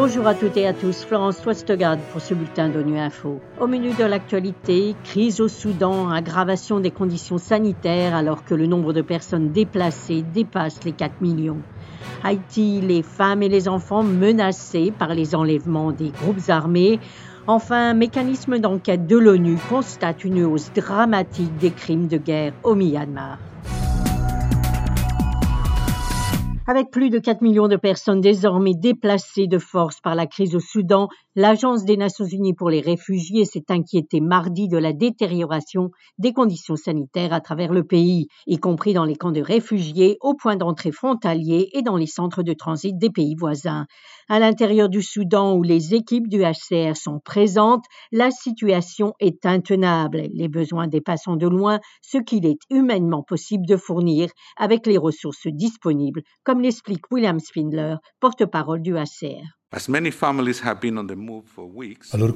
Bonjour 0.00 0.28
à 0.28 0.34
toutes 0.36 0.56
et 0.56 0.64
à 0.64 0.72
tous, 0.72 1.04
Florence 1.04 1.40
Twestegard 1.40 1.98
pour 2.12 2.20
ce 2.20 2.32
bulletin 2.32 2.68
d'ONU 2.68 3.00
Info. 3.00 3.40
Au 3.60 3.66
menu 3.66 3.90
de 3.94 4.04
l'actualité, 4.04 4.94
crise 5.02 5.40
au 5.40 5.48
Soudan, 5.48 6.08
aggravation 6.08 6.78
des 6.78 6.92
conditions 6.92 7.36
sanitaires 7.36 8.14
alors 8.14 8.44
que 8.44 8.54
le 8.54 8.66
nombre 8.66 8.92
de 8.92 9.02
personnes 9.02 9.50
déplacées 9.50 10.22
dépasse 10.22 10.84
les 10.84 10.92
4 10.92 11.20
millions. 11.20 11.58
Haïti, 12.22 12.80
les 12.80 13.02
femmes 13.02 13.42
et 13.42 13.48
les 13.48 13.66
enfants 13.66 14.04
menacés 14.04 14.92
par 14.96 15.14
les 15.14 15.34
enlèvements 15.34 15.90
des 15.90 16.10
groupes 16.10 16.48
armés. 16.48 17.00
Enfin, 17.48 17.92
mécanisme 17.92 18.60
d'enquête 18.60 19.08
de 19.08 19.18
l'ONU 19.18 19.58
constate 19.68 20.22
une 20.22 20.44
hausse 20.44 20.70
dramatique 20.76 21.56
des 21.56 21.72
crimes 21.72 22.06
de 22.06 22.18
guerre 22.18 22.52
au 22.62 22.76
Myanmar. 22.76 23.38
Avec 26.70 26.90
plus 26.90 27.08
de 27.08 27.18
4 27.18 27.40
millions 27.40 27.66
de 27.66 27.76
personnes 27.76 28.20
désormais 28.20 28.74
déplacées 28.74 29.46
de 29.46 29.56
force 29.56 30.02
par 30.02 30.14
la 30.14 30.26
crise 30.26 30.54
au 30.54 30.60
Soudan, 30.60 31.08
l'Agence 31.34 31.86
des 31.86 31.96
Nations 31.96 32.26
Unies 32.26 32.52
pour 32.52 32.68
les 32.68 32.82
réfugiés 32.82 33.46
s'est 33.46 33.64
inquiétée 33.70 34.20
mardi 34.20 34.68
de 34.68 34.76
la 34.76 34.92
détérioration 34.92 35.88
des 36.18 36.34
conditions 36.34 36.76
sanitaires 36.76 37.32
à 37.32 37.40
travers 37.40 37.72
le 37.72 37.84
pays, 37.84 38.26
y 38.46 38.58
compris 38.58 38.92
dans 38.92 39.06
les 39.06 39.16
camps 39.16 39.32
de 39.32 39.40
réfugiés, 39.40 40.18
aux 40.20 40.34
points 40.34 40.56
d'entrée 40.56 40.92
frontaliers 40.92 41.70
et 41.72 41.80
dans 41.80 41.96
les 41.96 42.06
centres 42.06 42.42
de 42.42 42.52
transit 42.52 42.98
des 42.98 43.08
pays 43.08 43.34
voisins. 43.34 43.86
À 44.28 44.38
l'intérieur 44.38 44.90
du 44.90 45.00
Soudan, 45.00 45.56
où 45.56 45.62
les 45.62 45.94
équipes 45.94 46.28
du 46.28 46.42
HCR 46.42 46.96
sont 46.96 47.18
présentes, 47.18 47.86
la 48.12 48.30
situation 48.30 49.14
est 49.20 49.46
intenable. 49.46 50.24
Les 50.34 50.48
besoins 50.48 50.86
dépassant 50.86 51.36
de 51.36 51.48
loin 51.48 51.80
ce 52.02 52.18
qu'il 52.18 52.44
est 52.44 52.58
humainement 52.68 53.22
possible 53.22 53.64
de 53.66 53.78
fournir 53.78 54.28
avec 54.58 54.86
les 54.86 54.98
ressources 54.98 55.46
disponibles, 55.46 56.20
comme 56.44 56.57
l'explique 56.58 57.10
William 57.10 57.40
Spindler, 57.40 57.96
porte-parole 58.20 58.82
du 58.82 58.94
HCR. 58.94 59.58
Alors 59.70 59.86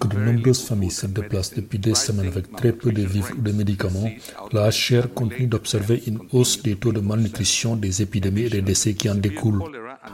que 0.00 0.08
de 0.08 0.18
nombreuses 0.18 0.66
familles 0.66 0.90
se 0.90 1.06
déplacent 1.06 1.54
depuis 1.54 1.78
des 1.78 1.94
semaines 1.94 2.26
avec 2.26 2.50
très 2.56 2.72
peu 2.72 2.90
de 2.90 3.02
vivres 3.02 3.30
ou 3.38 3.40
de 3.40 3.52
médicaments, 3.52 4.10
la 4.52 4.68
HCR 4.68 5.14
continue 5.14 5.46
d'observer 5.46 6.02
une 6.08 6.18
hausse 6.32 6.60
des 6.60 6.74
taux 6.74 6.92
de 6.92 6.98
malnutrition, 6.98 7.76
des 7.76 8.02
épidémies 8.02 8.46
et 8.46 8.50
des 8.50 8.62
décès 8.62 8.94
qui 8.94 9.08
en 9.08 9.14
découlent. 9.14 9.62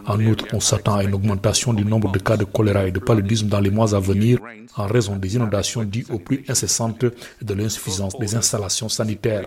En 0.06 0.20
outre, 0.24 0.44
on 0.52 0.60
s'attend 0.60 0.96
à 0.96 1.04
une 1.04 1.14
augmentation 1.14 1.72
du 1.72 1.84
nombre 1.84 2.10
de 2.10 2.18
cas 2.18 2.36
de 2.36 2.44
choléra 2.44 2.86
et 2.86 2.92
de 2.92 2.98
paludisme 2.98 3.48
dans 3.48 3.60
les 3.60 3.70
mois 3.70 3.94
à 3.94 4.00
venir 4.00 4.38
en 4.76 4.86
raison 4.86 5.16
des 5.16 5.36
inondations 5.36 5.84
dues 5.84 6.06
aux 6.10 6.18
pluies 6.18 6.44
incessantes 6.48 7.04
et 7.04 7.44
de 7.44 7.54
l'insuffisance 7.54 8.18
des 8.18 8.34
installations 8.34 8.88
sanitaires. 8.88 9.46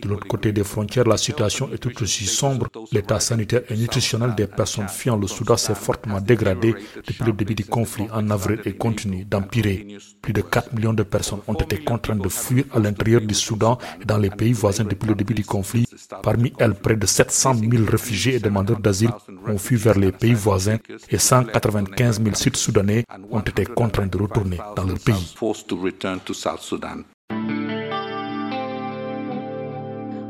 De 0.00 0.08
l'autre 0.08 0.26
côté 0.26 0.52
des 0.52 0.64
frontières, 0.64 1.04
la 1.04 1.16
situation 1.16 1.70
est 1.72 1.78
tout 1.78 2.02
aussi 2.02 2.24
sombre. 2.24 2.66
L'état 2.92 3.20
sanitaire 3.20 3.62
et 3.68 3.76
nutritionnel 3.76 4.34
des 4.34 4.46
personnes 4.46 4.88
fuyant 4.88 5.16
le 5.16 5.26
Soudan 5.26 5.56
s'est 5.56 5.74
fortement 5.74 6.20
dégradé 6.20 6.74
depuis 7.06 7.24
le 7.24 7.32
début 7.32 7.54
du 7.54 7.64
conflit 7.64 8.06
en 8.12 8.30
avril 8.30 8.60
et 8.64 8.72
continue 8.74 9.24
d'empirer. 9.24 9.86
Plus 10.22 10.32
de 10.32 10.40
4 10.40 10.72
millions 10.74 10.94
de 10.94 11.02
personnes 11.02 11.40
ont 11.46 11.54
été 11.54 11.78
contraintes 11.78 12.22
de 12.22 12.28
fuir 12.28 12.64
à 12.72 12.78
l'intérieur 12.78 13.20
du 13.20 13.34
Soudan 13.34 13.78
et 14.00 14.04
dans 14.04 14.18
les 14.18 14.30
pays 14.30 14.52
voisins 14.52 14.84
depuis 14.84 15.08
le 15.08 15.14
début 15.14 15.34
du 15.34 15.44
conflit. 15.44 15.83
Parmi 16.22 16.52
elles, 16.58 16.74
près 16.74 16.96
de 16.96 17.06
700 17.06 17.54
000 17.54 17.84
réfugiés 17.90 18.34
et 18.36 18.40
demandeurs 18.40 18.80
d'asile 18.80 19.10
ont 19.46 19.58
fui 19.58 19.76
vers 19.76 19.98
les 19.98 20.12
pays 20.12 20.34
voisins 20.34 20.78
et 21.08 21.18
195 21.18 22.22
000 22.22 22.34
Sud-Soudanais 22.34 23.04
ont 23.30 23.40
été 23.40 23.64
contraints 23.64 24.06
de 24.06 24.18
retourner 24.18 24.58
dans 24.76 24.84
leur 24.84 24.98
pays. 24.98 25.34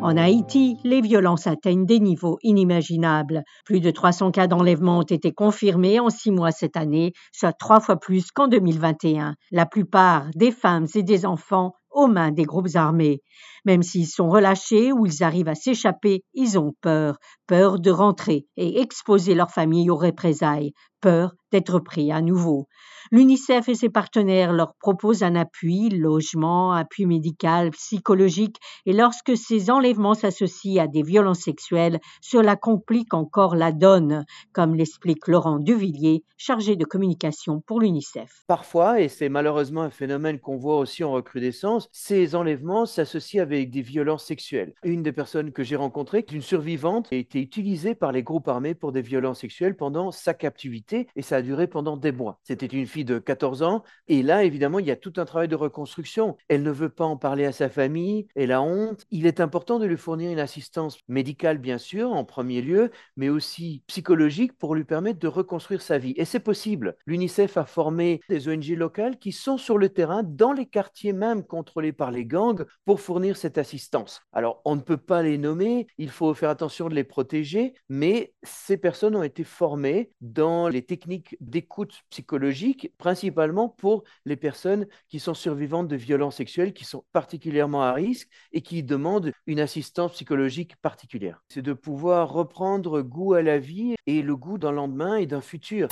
En 0.04 0.18
Haïti, 0.18 0.76
les 0.84 1.00
violences 1.00 1.46
atteignent 1.46 1.86
des 1.86 1.98
niveaux 1.98 2.38
inimaginables. 2.42 3.42
Plus 3.64 3.80
de 3.80 3.90
300 3.90 4.32
cas 4.32 4.46
d'enlèvement 4.46 4.98
ont 4.98 5.02
été 5.02 5.32
confirmés 5.32 5.98
en 5.98 6.10
six 6.10 6.30
mois 6.30 6.50
cette 6.50 6.76
année, 6.76 7.14
soit 7.32 7.54
trois 7.54 7.80
fois 7.80 7.96
plus 7.96 8.30
qu'en 8.30 8.46
2021. 8.46 9.34
La 9.50 9.64
plupart 9.64 10.26
des 10.34 10.50
femmes 10.50 10.86
et 10.94 11.02
des 11.02 11.24
enfants 11.24 11.72
aux 11.94 12.06
mains 12.08 12.32
des 12.32 12.44
groupes 12.44 12.74
armés. 12.74 13.22
Même 13.64 13.82
s'ils 13.82 14.06
sont 14.06 14.28
relâchés 14.28 14.92
ou 14.92 15.06
ils 15.06 15.22
arrivent 15.22 15.48
à 15.48 15.54
s'échapper, 15.54 16.22
ils 16.34 16.58
ont 16.58 16.74
peur, 16.82 17.16
peur 17.46 17.78
de 17.80 17.90
rentrer 17.90 18.46
et 18.56 18.80
exposer 18.80 19.34
leur 19.34 19.50
famille 19.50 19.90
aux 19.90 19.96
représailles, 19.96 20.72
peur 21.00 21.34
d'être 21.50 21.78
pris 21.78 22.12
à 22.12 22.20
nouveau. 22.20 22.68
L'UNICEF 23.14 23.68
et 23.68 23.76
ses 23.76 23.90
partenaires 23.90 24.52
leur 24.52 24.74
proposent 24.74 25.22
un 25.22 25.36
appui, 25.36 25.88
logement, 25.88 26.72
appui 26.72 27.06
médical, 27.06 27.70
psychologique, 27.70 28.56
et 28.86 28.92
lorsque 28.92 29.36
ces 29.36 29.70
enlèvements 29.70 30.14
s'associent 30.14 30.82
à 30.82 30.88
des 30.88 31.04
violences 31.04 31.42
sexuelles, 31.42 32.00
cela 32.20 32.56
complique 32.56 33.14
encore 33.14 33.54
la 33.54 33.70
donne, 33.70 34.24
comme 34.52 34.74
l'explique 34.74 35.28
Laurent 35.28 35.60
Duvillier, 35.60 36.24
chargé 36.36 36.74
de 36.74 36.84
communication 36.84 37.62
pour 37.64 37.78
l'UNICEF. 37.78 38.42
Parfois, 38.48 39.00
et 39.00 39.06
c'est 39.06 39.28
malheureusement 39.28 39.82
un 39.82 39.90
phénomène 39.90 40.40
qu'on 40.40 40.56
voit 40.56 40.78
aussi 40.78 41.04
en 41.04 41.12
recrudescence, 41.12 41.88
ces 41.92 42.34
enlèvements 42.34 42.84
s'associent 42.84 43.42
avec 43.44 43.70
des 43.70 43.82
violences 43.82 44.24
sexuelles. 44.24 44.74
Une 44.82 45.04
des 45.04 45.12
personnes 45.12 45.52
que 45.52 45.62
j'ai 45.62 45.76
rencontrées, 45.76 46.26
une 46.32 46.42
survivante, 46.42 47.06
a 47.12 47.14
été 47.14 47.40
utilisée 47.40 47.94
par 47.94 48.10
les 48.10 48.24
groupes 48.24 48.48
armés 48.48 48.74
pour 48.74 48.90
des 48.90 49.02
violences 49.02 49.38
sexuelles 49.42 49.76
pendant 49.76 50.10
sa 50.10 50.34
captivité, 50.34 51.06
et 51.14 51.22
ça 51.22 51.36
a 51.36 51.42
duré 51.42 51.68
pendant 51.68 51.96
des 51.96 52.10
mois. 52.10 52.40
C'était 52.42 52.66
une 52.66 52.88
fille 52.88 53.03
de 53.04 53.18
14 53.18 53.62
ans. 53.62 53.82
Et 54.08 54.22
là, 54.22 54.44
évidemment, 54.44 54.78
il 54.78 54.86
y 54.86 54.90
a 54.90 54.96
tout 54.96 55.12
un 55.16 55.24
travail 55.24 55.48
de 55.48 55.56
reconstruction. 55.56 56.36
Elle 56.48 56.62
ne 56.62 56.70
veut 56.70 56.88
pas 56.88 57.04
en 57.04 57.16
parler 57.16 57.44
à 57.44 57.52
sa 57.52 57.68
famille, 57.68 58.26
elle 58.34 58.52
a 58.52 58.62
honte. 58.62 59.04
Il 59.10 59.26
est 59.26 59.40
important 59.40 59.78
de 59.78 59.86
lui 59.86 59.96
fournir 59.96 60.30
une 60.30 60.38
assistance 60.38 60.98
médicale, 61.08 61.58
bien 61.58 61.78
sûr, 61.78 62.12
en 62.12 62.24
premier 62.24 62.62
lieu, 62.62 62.90
mais 63.16 63.28
aussi 63.28 63.82
psychologique 63.86 64.56
pour 64.58 64.74
lui 64.74 64.84
permettre 64.84 65.18
de 65.18 65.28
reconstruire 65.28 65.82
sa 65.82 65.98
vie. 65.98 66.14
Et 66.16 66.24
c'est 66.24 66.40
possible. 66.40 66.96
L'UNICEF 67.06 67.56
a 67.56 67.64
formé 67.64 68.20
des 68.28 68.48
ONG 68.48 68.68
locales 68.76 69.18
qui 69.18 69.32
sont 69.32 69.58
sur 69.58 69.78
le 69.78 69.88
terrain, 69.88 70.22
dans 70.22 70.52
les 70.52 70.66
quartiers 70.66 71.12
même 71.12 71.44
contrôlés 71.44 71.92
par 71.92 72.10
les 72.10 72.24
gangs, 72.24 72.64
pour 72.84 73.00
fournir 73.00 73.36
cette 73.36 73.58
assistance. 73.58 74.22
Alors, 74.32 74.60
on 74.64 74.76
ne 74.76 74.80
peut 74.80 74.96
pas 74.96 75.22
les 75.22 75.38
nommer, 75.38 75.86
il 75.98 76.10
faut 76.10 76.34
faire 76.34 76.50
attention 76.50 76.88
de 76.88 76.94
les 76.94 77.04
protéger, 77.04 77.74
mais 77.88 78.34
ces 78.42 78.76
personnes 78.76 79.16
ont 79.16 79.22
été 79.22 79.44
formées 79.44 80.10
dans 80.20 80.68
les 80.68 80.82
techniques 80.82 81.36
d'écoute 81.40 82.02
psychologique 82.10 82.83
principalement 82.98 83.68
pour 83.68 84.04
les 84.24 84.36
personnes 84.36 84.86
qui 85.08 85.20
sont 85.20 85.34
survivantes 85.34 85.88
de 85.88 85.96
violences 85.96 86.36
sexuelles, 86.36 86.72
qui 86.72 86.84
sont 86.84 87.04
particulièrement 87.12 87.82
à 87.82 87.92
risque 87.92 88.28
et 88.52 88.62
qui 88.62 88.82
demandent 88.82 89.32
une 89.46 89.60
assistance 89.60 90.12
psychologique 90.12 90.76
particulière. 90.76 91.42
C'est 91.48 91.62
de 91.62 91.72
pouvoir 91.72 92.32
reprendre 92.32 93.02
goût 93.02 93.34
à 93.34 93.42
la 93.42 93.58
vie 93.58 93.94
et 94.06 94.22
le 94.22 94.36
goût 94.36 94.58
d'un 94.58 94.72
lendemain 94.72 95.16
et 95.16 95.26
d'un 95.26 95.40
futur. 95.40 95.88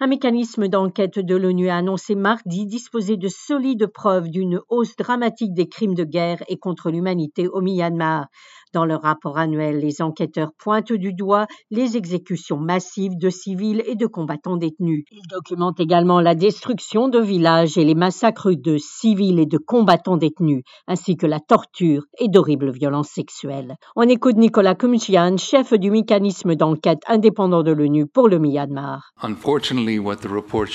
Un 0.00 0.06
mécanisme 0.06 0.68
d'enquête 0.68 1.18
de 1.18 1.34
l'ONU 1.34 1.70
a 1.70 1.76
annoncé 1.76 2.14
mardi 2.14 2.66
disposer 2.66 3.16
de 3.16 3.26
solides 3.26 3.88
preuves 3.88 4.28
d'une 4.28 4.60
hausse 4.68 4.94
dramatique 4.94 5.54
des 5.54 5.68
crimes 5.68 5.96
de 5.96 6.04
guerre 6.04 6.44
et 6.46 6.56
contre 6.56 6.92
l'humanité 6.92 7.48
au 7.48 7.60
Myanmar. 7.60 8.28
Dans 8.74 8.84
leur 8.84 9.02
rapport 9.02 9.38
annuel, 9.38 9.78
les 9.80 10.02
enquêteurs 10.02 10.50
pointent 10.58 10.92
du 10.92 11.12
doigt 11.12 11.46
les 11.70 11.96
exécutions 11.96 12.58
massives 12.58 13.16
de 13.16 13.30
civils 13.30 13.82
et 13.86 13.94
de 13.94 14.06
combattants 14.06 14.56
détenus. 14.56 15.04
Ils 15.10 15.26
documentent 15.30 15.80
également 15.80 16.20
la 16.20 16.34
destruction 16.34 17.08
de 17.08 17.18
villages 17.18 17.78
et 17.78 17.84
les 17.84 17.94
massacres 17.94 18.52
de 18.52 18.76
civils 18.78 19.38
et 19.38 19.46
de 19.46 19.58
combattants 19.58 20.16
détenus, 20.16 20.62
ainsi 20.86 21.16
que 21.16 21.26
la 21.26 21.40
torture 21.40 22.04
et 22.18 22.28
d'horribles 22.28 22.70
violences 22.70 23.08
sexuelles. 23.08 23.76
On 23.96 24.02
écoute 24.02 24.36
Nicolas 24.36 24.74
Kumchian, 24.74 25.36
chef 25.38 25.72
du 25.72 25.90
mécanisme 25.90 26.54
d'enquête 26.54 27.00
indépendant 27.08 27.62
de 27.62 27.72
l'ONU 27.72 28.06
pour 28.06 28.28
le 28.28 28.38
Myanmar. 28.38 29.12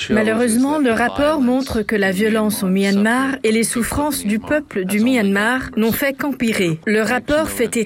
Malheureusement, 0.10 0.80
le 0.80 0.92
rapport 0.92 1.42
montre 1.42 1.82
que 1.82 1.96
la 1.96 2.12
violence 2.12 2.64
au 2.64 2.68
Myanmar 2.68 3.36
et 3.44 3.52
les 3.52 3.64
souffrances 3.64 4.26
du 4.26 4.40
peuple 4.40 4.86
du 4.86 5.00
Myanmar 5.00 5.70
n'ont 5.78 5.92
fait 5.92 6.14
qu'empirer. 6.14 6.80
Le 6.86 7.02
rapport 7.02 7.50
fait 7.50 7.78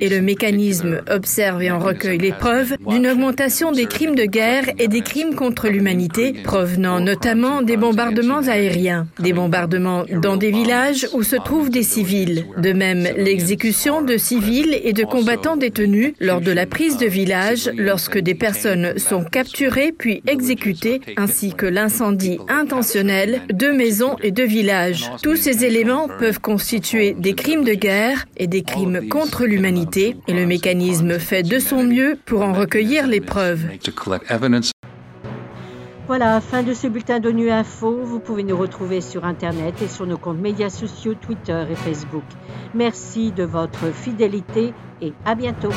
et 0.00 0.08
le 0.08 0.20
mécanisme 0.20 1.02
observe 1.10 1.62
et 1.62 1.70
en 1.70 1.78
recueille 1.78 2.18
les 2.18 2.32
preuves 2.32 2.76
d'une 2.86 3.06
augmentation 3.06 3.72
des 3.72 3.86
crimes 3.86 4.14
de 4.14 4.24
guerre 4.24 4.64
et 4.78 4.88
des 4.88 5.00
crimes 5.00 5.34
contre 5.34 5.68
l'humanité, 5.68 6.34
provenant 6.44 7.00
notamment 7.00 7.62
des 7.62 7.76
bombardements 7.76 8.46
aériens, 8.46 9.06
des 9.18 9.32
bombardements 9.32 10.04
dans 10.22 10.36
des 10.36 10.50
villages 10.50 11.08
où 11.12 11.22
se 11.22 11.36
trouvent 11.36 11.70
des 11.70 11.82
civils. 11.82 12.46
De 12.58 12.72
même, 12.72 13.06
l'exécution 13.16 14.02
de 14.02 14.16
civils 14.16 14.78
et 14.82 14.92
de 14.92 15.04
combattants 15.04 15.56
détenus 15.56 16.12
lors 16.20 16.40
de 16.40 16.52
la 16.52 16.66
prise 16.66 16.96
de 16.98 17.06
village 17.06 17.70
lorsque 17.76 18.18
des 18.18 18.34
personnes 18.34 18.98
sont 18.98 19.24
capturées 19.24 19.92
puis 19.96 20.22
exécutées, 20.26 21.00
ainsi 21.16 21.52
que 21.52 21.66
l'incendie 21.66 22.38
intentionnel 22.48 23.42
de 23.52 23.68
maisons 23.68 24.16
et 24.22 24.30
de 24.30 24.42
villages. 24.42 25.10
Tous 25.22 25.36
ces 25.36 25.64
éléments 25.64 26.08
peuvent 26.18 26.40
constituer 26.40 27.14
des 27.18 27.34
crimes 27.34 27.64
de 27.64 27.74
guerre 27.74 28.26
et 28.36 28.46
des 28.46 28.62
crimes 28.62 29.08
contre 29.08 29.44
l'humanité 29.46 30.16
et 30.26 30.34
le 30.34 30.46
mécanisme 30.46 31.18
fait 31.18 31.42
de 31.42 31.58
son 31.58 31.84
mieux 31.84 32.18
pour 32.26 32.42
en 32.42 32.52
recueillir 32.52 33.06
les 33.06 33.20
preuves. 33.20 33.64
Voilà, 36.06 36.40
fin 36.40 36.62
de 36.62 36.72
ce 36.72 36.86
bulletin 36.86 37.18
d'ONU 37.18 37.50
Info. 37.50 37.98
Vous 38.04 38.20
pouvez 38.20 38.44
nous 38.44 38.56
retrouver 38.56 39.00
sur 39.00 39.24
Internet 39.24 39.82
et 39.82 39.88
sur 39.88 40.06
nos 40.06 40.16
comptes 40.16 40.38
médias 40.38 40.70
sociaux 40.70 41.14
Twitter 41.14 41.64
et 41.68 41.74
Facebook. 41.74 42.22
Merci 42.74 43.32
de 43.32 43.42
votre 43.42 43.92
fidélité 43.92 44.72
et 45.02 45.12
à 45.24 45.34
bientôt. 45.34 45.72